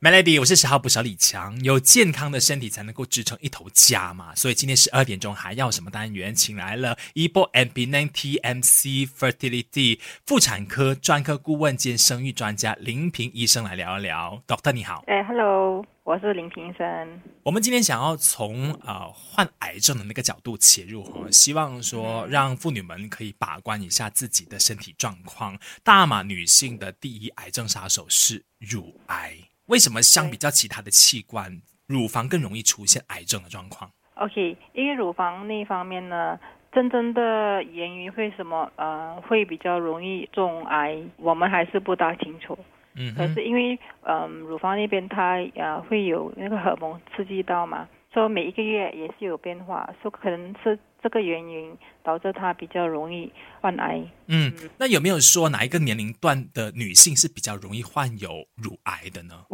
[0.00, 1.60] Melody，我是十号捕手李强。
[1.64, 6.32] 有健康的身体才能够支撑一头家嘛，所以今天十二点钟还要什么单元？
[6.32, 14.40] 请来了 Ebo and b n TMC Fertility 妇产科专科顾问兼生育专家林平医生来聊一聊。
[14.46, 17.20] Doctor 你好，哎，Hello，我是林平医生。
[17.42, 25.58] 我们今天想要从呃患癌症的那个角度切入哈，希望说让妇女们可以把关一下自己的身体状况。
[25.82, 29.36] 大马女性的第一癌症杀手是乳癌。
[29.68, 36.38] 为什么相比较其他的器官，乳房更容易出现癌症的状况？OK，因为乳房那方面呢，
[36.72, 42.58] 真正的原因为什么呃会比较容易中癌，我们还是不大清楚。
[42.94, 53.30] 嗯，可是因为嗯乳房那边它呃会有那个荷尔蒙刺激到嘛，说每一个月也是有变化，说可能是这个原因导致它比较容易
[53.60, 54.02] 患癌。
[54.26, 59.44] 嗯，那有没有说哪一个年龄段的女性是比较容易患有乳癌的呢？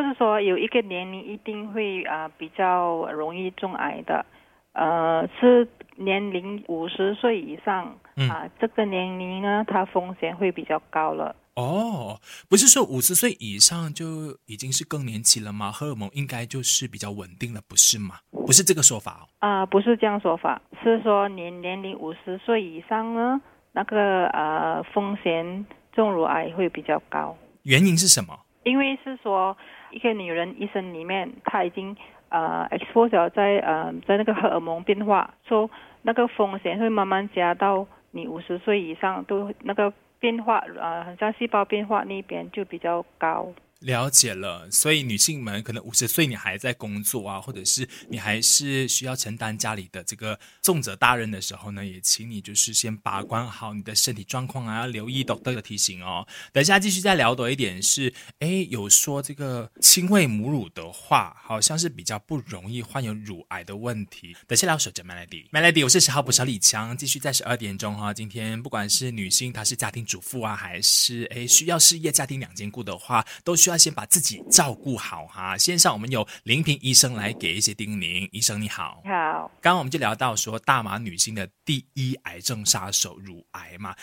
[0.00, 4.24] 不是说有一个年龄一定会啊比较容易中癌的，
[4.72, 7.98] 呃，是年龄五十岁以上
[8.30, 11.34] 啊，这个年龄呢，它风险会比较高了。
[11.56, 15.72] 哦，不是说五十岁以上就已经是更年期了吗？
[15.72, 18.18] 荷尔蒙应该就是比较稳定了，不是吗？
[18.30, 19.26] 不是这个说法哦。
[19.40, 23.40] 啊，不是这样说法，是说年年龄五十岁以上呢，
[23.72, 27.36] 那个呃风险中乳癌会比较高。
[27.64, 28.38] 原因是什么？
[28.62, 29.56] 因为是说。
[29.90, 31.96] 一个女人一生里面，她已经
[32.28, 35.70] 呃 expose 在呃在那个荷尔蒙变化，说
[36.02, 43.48] 那个风险会慢慢加到你五十岁以上，都那个变化呃，很像细胞变化那边就比较高。
[43.80, 56.26] 了解了，所以女性们可能五十岁你还在工作啊，或者是你还是需要承担家里的这个重责大任的时候呢，也请你就是先把关好你的身体状况啊，要留意 doctor 的提醒哦。
[56.52, 64.36] 等一下继续再聊多一点是，哎，有说这个亲喂母乳的话，好像是比较不容易患有乳癌的问题。
[64.48, 68.12] 等下聊守着 melody，melody，我是十号不少李强，继续在十二点钟哈。
[68.12, 73.67] 今天不管是女性她是家庭主妇啊，还是哎需要事业家庭两兼顾的话，都需。
[73.68, 75.56] 要先把自己照顾好哈。
[75.56, 78.28] 线上我们有林平医生来给一些叮咛。
[78.32, 79.50] 医生你好，好。
[79.60, 83.94] 刚刚我们就聊到说，大码女性的第一癌症杀手乳癌嘛，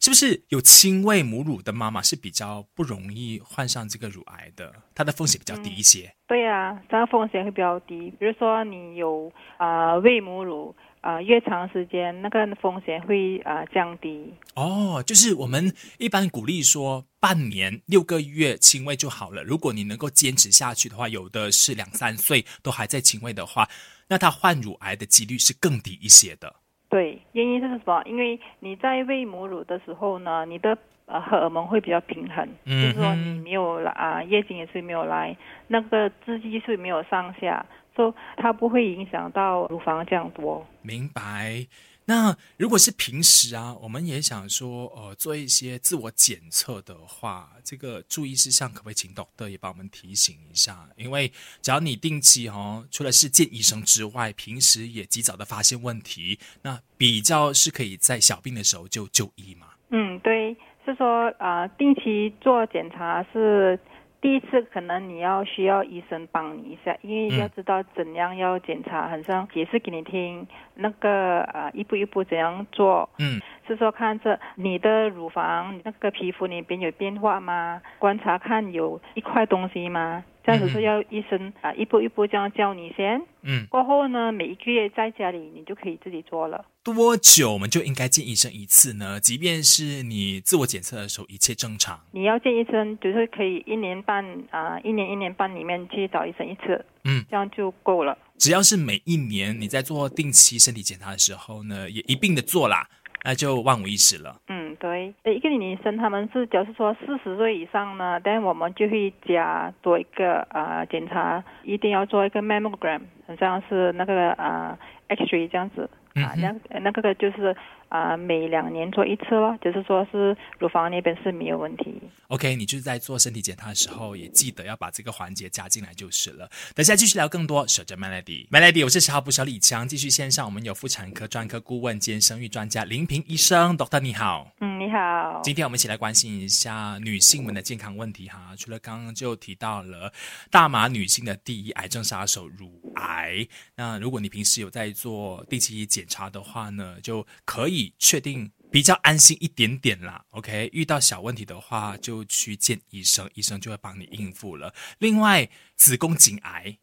[0.00, 4.72] 是不是有亲喂母乳的妈妈是比较不容易患上这个乳癌的？
[4.94, 6.14] 它的风险比较低一些。
[6.26, 8.10] 对啊，这个风险会比较低。
[8.18, 10.74] 比如说你有啊喂母乳。
[11.04, 15.02] 啊，越长时间那个风险会啊降低哦。
[15.06, 19.42] 就是我们一般鼓励说半年六个月轻微就好了。
[19.42, 23.68] 如果你能够坚持下去的话，有的是两三岁都还在轻微的话，
[24.08, 26.56] 那他患乳癌的几率是更低一些的。
[26.88, 28.02] 对，原因是什么？
[28.06, 35.36] 因为你在喂母乳的时候呢，你的呃荷尔蒙会比较平衡，就是说你没有啊月经也是没有来，
[35.68, 37.64] 那个刺激是没有上下。
[37.94, 40.66] 说它不会影响到乳房这样多。
[40.82, 41.64] 明白。
[42.06, 50.86] 那如果是平时啊，我们也想说，呃，做一些自我检测的话，这个注意事项可不可以请 doctor 也帮我们提醒一下？
[50.96, 51.32] 因为
[51.62, 59.68] 只要你定期哦，除了是见医生之外，平时也及早的发现问题，那比较是可以在小病的时候就就医嘛。
[59.90, 63.78] 嗯，对，是说啊，定期做检查是。
[64.20, 73.06] 第一次可能你要需要医生帮你一下，因为要知道怎样要检查，很像解释给你听，那个啊一步一步怎样做。
[73.18, 77.82] 嗯，是说看着你的乳房那个皮肤那边有变化吗？
[77.98, 80.24] 观察看有一块东西吗？
[80.44, 86.64] 这样子是要医生啊一步一步这样教你先，嗯，过后呢每一个月在家里你就可以自己做了。
[86.82, 89.18] 多久我们就应该见医生一次呢？
[89.18, 98.16] 即便是你自我检测的时候一切正常，你要见医生就是可以一年半啊一年一年半里面去找医生一次，嗯，这样就够了。
[98.36, 102.86] 只要是每一年你在做定期身体检查的时候呢，也一并的做啦。
[103.24, 104.36] 那就万无一失了。
[104.48, 105.14] 嗯，对。
[105.24, 114.78] 一个女生，他们是，假如说四十岁以上呢，但我们就会加多一个啊检查，一定要做一个 mammogram，好像是那个啊
[115.08, 115.88] X-ray 这样子。
[116.14, 117.56] 啊，那那个个就是
[117.94, 121.94] 啊，每两年做一次咯，就是说是乳房那边是没有问题。
[122.26, 126.50] OK，你就是在做身体检查的时候，也记得要把这个环节加进来就是了。
[126.74, 134.50] 等下继续聊更多，守着 Melody，Melody，我是十号不小李强，继续线上我们有妇产科专科顾问兼生育专家林平医生，Doctor 你好。
[134.58, 135.40] 嗯，你好。
[135.44, 138.56] 今天我们一起来关心一下女性们的健康问题哈。
[138.58, 140.12] 除了刚刚就提到了
[140.50, 150.24] 大马女性的第一癌症杀手乳癌，那如果你平时有在做定期检查的话呢，就可以确定比较安心一点点啦。
[150.30, 154.72] OK，遇到小问题的话就去见医生，医生就会帮你应付了。
[154.98, 156.78] 另外，子宫颈癌，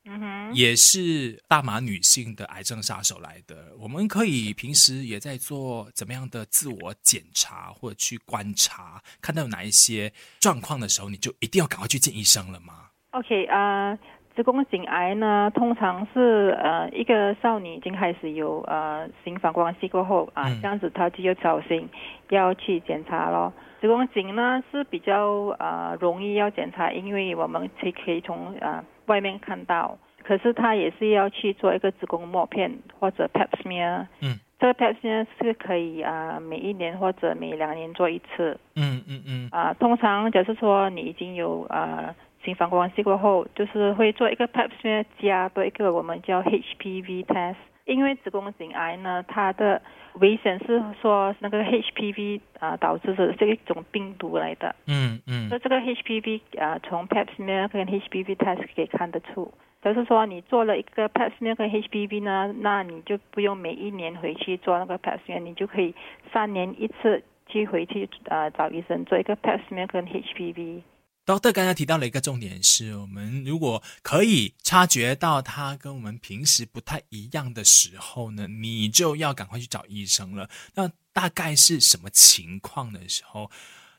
[0.53, 3.73] 也是大马女性的癌症杀手来的。
[3.77, 13.97] 我们可以平时也在做怎么样的自我检查或者去观察，看到有哪一些状况的时候，你就一定要赶快去见医生了吗？OK 啊。
[14.33, 21.87] 子宫颈癌呢，通常是呃一个少女已经开始有呃性反关系过后啊，这样子她就要小心
[22.29, 23.51] 要去检查咯。
[23.81, 25.27] 子宫颈呢是比较
[25.59, 34.05] 呃容易要检查，因为我们可可以从呃外面看到，可是她也是要去做一个子宫膜片或者 Pap smear。
[34.21, 38.57] 嗯，这个 Pap smear 是可以啊每一年或者每两年做一次。
[38.77, 39.49] 嗯嗯嗯。
[39.51, 42.15] 啊，通常假设说你已经有呃。
[42.43, 47.55] 性房关系过后，就是会做一个 Pap smear 加多一个我们叫 HPV test。
[47.85, 49.81] 因为子宫颈癌呢，它的
[50.19, 54.73] 危险是说那个 HPV 啊导致的这一种病毒来的。
[54.87, 55.49] 嗯嗯。
[55.49, 59.51] 所以这个 HPV 啊，从 Pap smear 跟 HPV test 可以看得出。
[59.83, 65.93] 就是说你做了一个 Pap smear 跟 HPV 呢，那你就不用每一年回去做那个 Pap smear，你就可以
[66.31, 70.83] 三年一次去回去啊找医生做一个 Pap smear 跟 HPV。
[71.23, 80.49] Doctor 刚才提到了一个重点，是我们如果可以察觉到他跟我们平时不太一样的时候呢，你就要赶快去找医生了。
[80.75, 83.51] 那大概是什么情况的时候，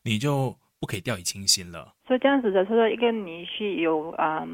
[0.02, 1.94] 你就不可以掉以轻心了？
[2.08, 4.44] 所以这样子的，说一个女婿有啊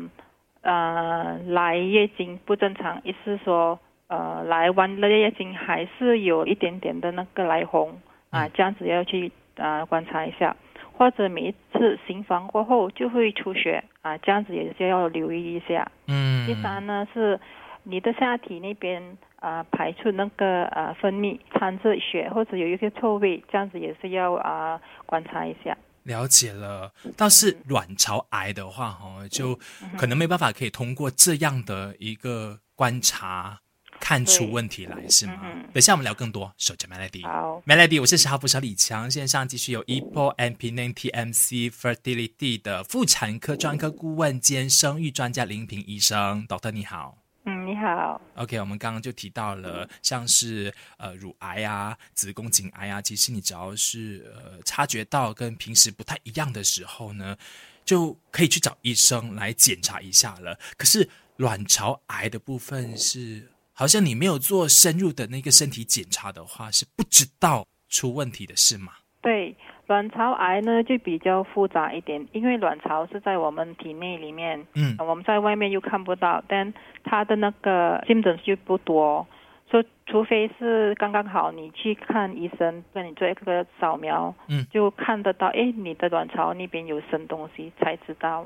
[0.61, 7.99] 呃来月经不正常，意思说呃来完了月经还是有一点点的那个来红
[8.29, 10.55] 啊，这样子要去啊观察一下。
[10.99, 15.89] 或者每一次行房过后就会出血啊，这样子也是要留意一下。
[16.09, 16.45] 嗯。
[16.45, 17.39] 第三呢是
[17.85, 25.77] 你的下体那边啊排出那个呃分泌掺着血或者有一些臭味，这样子也是要啊观察一下。
[26.03, 26.93] 了解了。
[27.17, 29.55] 但是卵巢癌的话，哈，就
[29.97, 33.61] 可能没办法可以通过这样的一个观察。
[34.09, 35.35] 看出问题来是吗？
[35.71, 36.51] 等下我们聊更多。
[36.57, 47.19] 守着 Melody，好，Melody，我是十号不小李强，线上继续有 EPO and p n t m c Fertility 的妇产科专科顾问兼生育专家林平医生，Doctor 你好。
[47.45, 48.19] 嗯，你好。
[48.37, 57.37] OK，我们刚刚就提到了像是呃乳癌啊、子宫颈癌啊，其实你只要是呃察觉到跟平时不太一样的时候呢，
[57.85, 60.59] 就可以去找医生来检查一下了。
[60.79, 63.51] 可是卵巢癌的部分是。
[63.79, 68.91] 好像你没有做深入的那个身体检查的话，是不知道出问题的是吗？
[69.23, 69.55] 对，
[69.87, 79.25] 卵巢癌呢就比较复杂一点，因为卵巢是在我们体内里面，嗯，我们在外面又看不到，但它的那个 symptoms 就不多，
[79.71, 88.45] 所以除非是刚刚好你去看医生，跟你做一个扫描，嗯，就看得到，哎，你的卵巢那边有生东西才知道，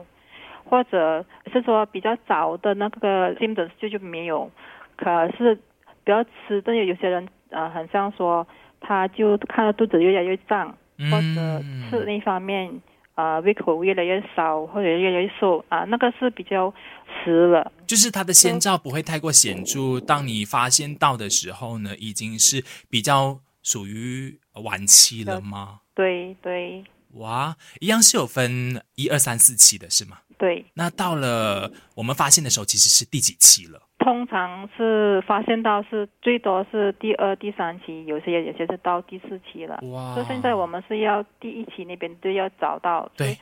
[0.64, 4.50] 或者是说比较早的那个 symptoms 就就没有。
[4.96, 5.04] 可
[5.36, 5.58] 是
[6.04, 8.46] 不要吃，但有有些人呃，很像说，
[8.80, 10.68] 他就看到肚子越来越胀，
[10.98, 12.80] 或者吃那方面
[13.14, 16.72] 啊胃口越来越少，或者越来越瘦啊，那个是比较
[17.24, 17.70] 迟了。
[17.86, 25.80] 就是他的先兆不会太过显著，当你发现到的时候呢，已经是比较属于晚期了吗？
[25.94, 26.84] 对对。
[27.16, 30.16] 哇，一样是有分一二三四期的是吗？
[30.38, 30.64] 对。
[30.72, 33.82] 那到了我们发现的时候，其实是第几期了？
[34.02, 39.78] 通常是发现到是最多是第二、第三期，有些有些是到第四期了。
[39.92, 40.12] 哇！
[40.14, 43.38] 所以现在我们是要第一期那边都要找到，对，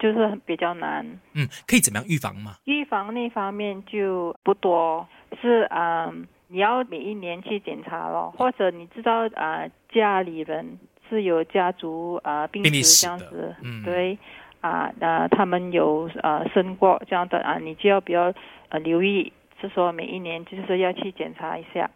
[0.00, 1.06] 就是比较难。
[1.34, 2.56] 嗯，可以怎么样预防吗？
[2.64, 5.06] 预防那方面就不多，
[5.40, 10.76] 是嗯，你要每一年去检查咯，或者你知道啊，家里人
[11.08, 14.18] 是有家族啊病史这样子，嗯，对，
[14.60, 18.34] 啊，那他们有呃生过这样的啊，你就要比较
[18.70, 19.32] 呃留意。
[19.60, 21.90] 是说每一年就是要去检查一下，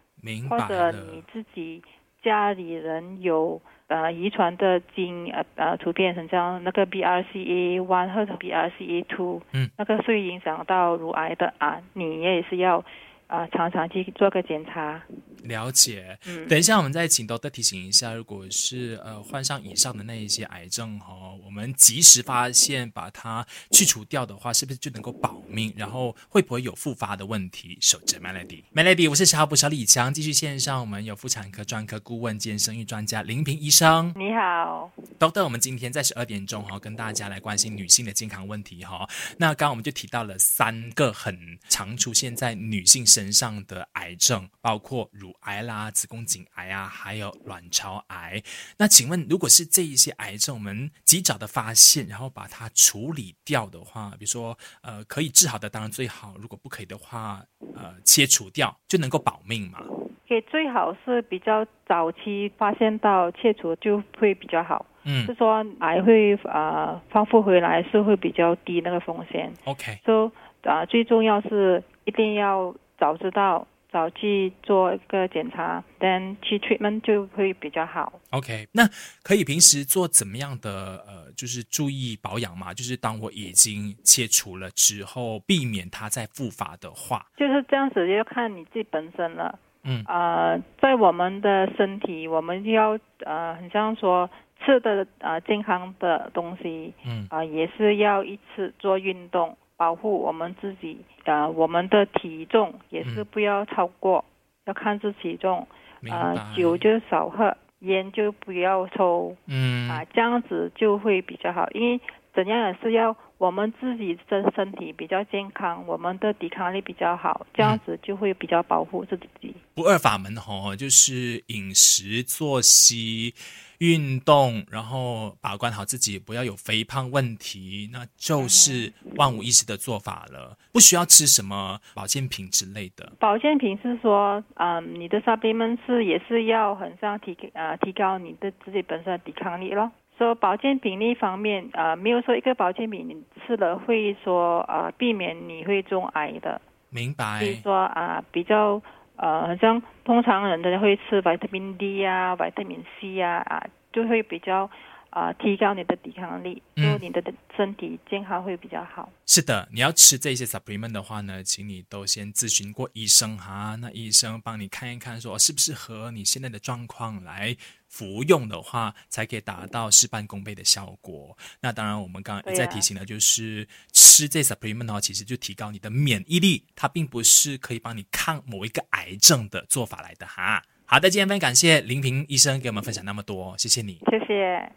[0.49, 1.81] 或者你自己
[2.21, 12.83] 家里人有呃遗传的基因呃呃突变成这样那个 BRCA one 或者 BRCA two，嗯，那个会影响到乳癌的啊，你也是要。
[13.27, 15.01] 啊，常常去做个检查，
[15.43, 16.17] 了解。
[16.27, 25.73] 嗯，等一下，我们再请多多提醒一下，如果是呃患上以上的那一些癌症哈，我们及时发现把它去除掉的话，是不是就能够保命？
[25.75, 27.75] 然后会不会有复发的问题？
[27.81, 34.13] 守着 Melody，Melody，我是小补小李强，继续线上，我们有妇产科专科顾问兼生育专家林平医生。
[34.15, 39.09] 你好，Doctor，我们今天在十二点钟哈，跟大家来关心女性的健康问题哈。
[39.39, 43.03] 那刚刚我们就提到了三个很常出现在女性。
[43.15, 48.43] 神上的癌症，包括乳癌啦、子宫颈癌啊，还有卵巢癌。
[48.77, 57.41] 那请问，如果是这一些癌症，我们及早的发现，然后把它处理掉的话，比如说呃可以治好的当然最好，如果不可以的话，
[57.73, 59.79] 呃切除掉就能够保命嘛？
[60.27, 64.85] 给最好是比较早期发现到切除就会比较好。
[65.07, 69.53] 嗯是说癌会呃康复回来是会比较低那个风险。
[69.63, 70.31] ，OK，so
[70.63, 78.13] 啊、最重要是一定要早知道，早去做一个检查，then 去 treatment 就会比较好。
[78.31, 78.83] OK，那
[79.23, 82.73] 可以平时做怎么样的呃，就是注意保养嘛？
[82.73, 89.57] 就是当我已经切除了之后，避免它再复发的话，就是这样子，就要看你自己本身了。
[89.87, 94.27] 嗯呃，在我们的身体，我们要呃，很像说
[94.65, 100.99] 吃的呃健康的东西，嗯啊、也是要一次做运动，保护我们自己。
[101.25, 104.23] 呃，我们的体重也是嗯不要超过，
[104.65, 105.67] 要看自体重。
[106.09, 111.67] 呃，酒就少喝，烟就不要抽嗯啊、这样子就会比较好。
[111.71, 111.99] 因为
[112.35, 119.55] 怎样也是要我们自己身身体比较健康，我们的抵抗力比较好，这样子就会比较保护自己。
[119.73, 123.33] 不二法门吼，就是饮食、作息、
[123.79, 130.57] 运动，然后把关好自己，不要有肥胖问题，那就是万无一失的做法了。
[130.73, 133.13] 不需要吃什么保健品之类的。
[133.19, 139.91] 保健品是说，嗯，你的 supplement 是也是要很像提呃提高你的自己本身的抵抗力咯。
[140.17, 146.61] 说、保健品那方面，呃，没有说一个保健品你吃了会说呃避免你会中癌的。
[146.89, 148.81] 明白比如说啊、比较
[149.17, 154.69] 呃，好像通常人都会吃维他命 D 啊、维他命 C 啊啊，就会比较
[155.15, 157.23] 啊、提高你的抵抗力，嗯就你的
[157.55, 159.09] 身体健康会比较好。
[159.25, 163.77] 是的，你要吃这些 supplement 的话呢，请你都先咨询过医生哈。
[163.79, 167.55] 那医生帮你看一看说，适不适合你现在的状况来
[167.87, 171.37] 服用的话，才可以达到事半功倍的效果。
[171.61, 180.61] 那当然，我们刚刚一再提醒的就是，吃这 supplement 的话，其实就提高你的免疫力，它并不是可以帮你抗某一个癌症的做法来的哈。
[180.85, 183.97] 好的，今天非常感谢林平医生给我们分享那么多，谢谢你。
[184.11, 184.71] 谢谢。